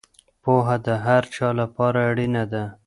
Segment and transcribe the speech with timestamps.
[0.43, 2.63] پوهه د هر چا لپاره اړینه ده.